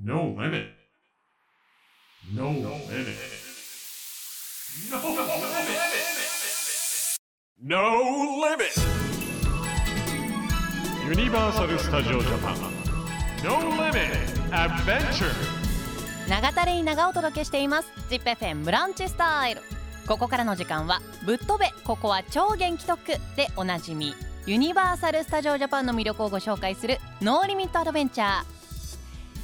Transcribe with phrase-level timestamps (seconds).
[0.00, 0.68] No limit.
[2.32, 3.16] No limit.
[4.92, 5.58] No limit.
[7.60, 7.82] No
[8.40, 8.78] limit.
[11.08, 12.56] ユニバーサル・スタジオ・ジャパン
[13.42, 13.98] No Limit
[14.52, 15.32] Adventure
[16.28, 19.62] 長田レイナがお届けしています ZIPFM ブランチスタイル
[20.06, 24.14] ここからの時間はぶっ飛べここは超元気特区でおなじみ
[24.46, 28.57] ユニバーサル・スタジオ・ジャパンの魅力をご紹介するノーリミット・アドベンチャー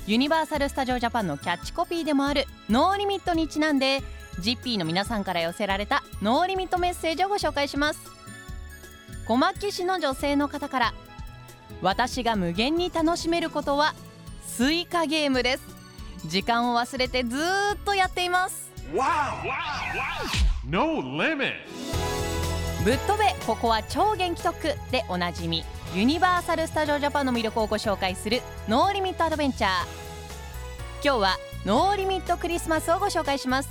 [0.07, 4.03] ユニバーサル・スタジオ・ジャパンのキャッチコピーでもあるノーリミットにちなんで
[4.41, 8.01] GP の皆さんから寄せられたノーリミットメッセージをご紹介します。
[9.27, 10.95] 小牧市の女性の方から
[11.81, 13.95] 私が無限に楽しめることは
[14.47, 15.63] スイカゲームです。
[16.27, 18.71] 時間を忘れてずーっとやっています。
[20.67, 21.53] No Limit.
[22.85, 29.71] ぶっ飛べここは超元気特区でおなじみユニバーサル・スタジオ・ジャパンの魅力をご紹介するノーリミット・アドベンチャー。
[31.05, 33.69] 今日はノーリミット・クリスマスをご紹介します。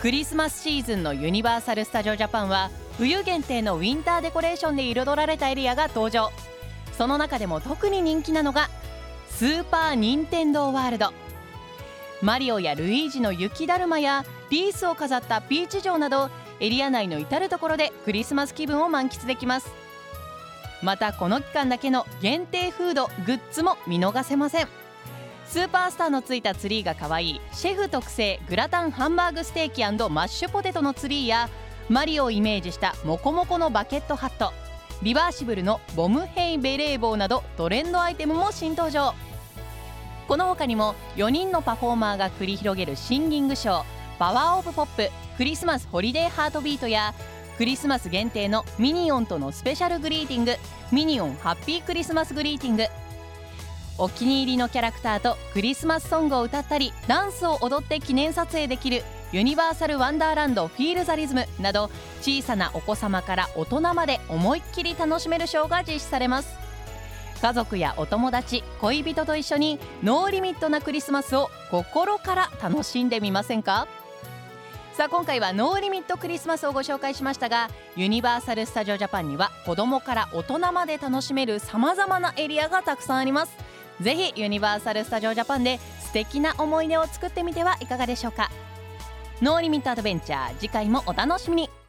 [0.00, 6.32] クリスマスシーズンのユニバーサル・スタジオ・ジャパンは冬限定のウィンターデコレーションで彩られたエリアが登場。
[6.96, 8.70] その中でも特に人気なのが
[9.28, 11.12] スーパー・ニンテンドー・ワールド。
[12.22, 19.89] マリオやルイージの雪だるまやリースを飾ったピーチ城などエリア内の至る所でクリスマス気分を満喫できます。
[20.82, 24.68] またこの期間だけの限定フードグッズも見逃せません。
[25.46, 27.40] スーパースターのついたツリーが可愛い。
[27.52, 31.48] シェフ特製グラタンハンバーグステーキマッシュポテトのツリーや
[31.88, 34.52] マリオをイメージしたモコモコのバケットハット。
[35.02, 39.14] リバーシブルのボムヘイベレー帽などトレンドアイテムも新登場。
[40.28, 43.84] この他にも4人のパフォーマーが繰り広げるシンギングショー
[44.20, 47.14] パワーオブポップクリスマスホリデーハートビートや
[47.60, 50.54] クリスマス限定のミニオンとのスペシャルグリーティング
[50.92, 52.84] ミニオンハッピークリスマスグリーティング。
[53.98, 61.90] お気に入りのキャラクターとクリスマスソングを歌ったりダンスを踊って記念撮影できるユニバーサル・ワンダーランドフィール・ザ・リズムなど
[62.22, 66.56] 小さなお子様から大人まで思いっきり楽しめるショーが実施されます。
[67.42, 73.86] 家族やお友達恋人と一緒にノーリミットなクリスマスを心から楽しんでみませんか？
[75.00, 83.56] さあ今回はノーリミットクリスマスをご紹介しましたがユニバーサル・スタジオ・ジャパンには子供から大人まで楽しめるさまざまなエリアがたくさんあります。
[84.02, 88.50] ぜひユニバーサル・スタジオ・ジャパンで素敵な思い出を作ってみてはいかがでしょうか。
[89.40, 91.79] ノーリミットアドベンチャー次回もお楽しみに。